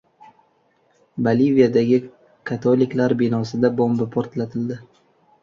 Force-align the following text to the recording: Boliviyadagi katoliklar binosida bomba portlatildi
Boliviyadagi 1.27 1.99
katoliklar 2.51 3.15
binosida 3.21 3.73
bomba 3.83 4.09
portlatildi 4.19 4.81